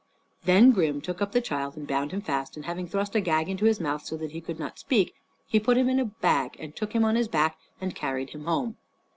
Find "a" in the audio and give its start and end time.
3.13-3.21, 5.99-6.05